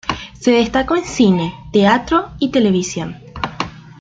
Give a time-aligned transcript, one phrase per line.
[0.33, 3.17] Se destacó en cine, teatro y televisión.